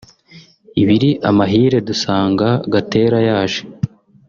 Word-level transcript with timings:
ibiri 0.81 1.09
amahire 1.29 1.77
dusanga 1.87 2.47
Gatera 2.73 3.17
yaje 3.27 3.61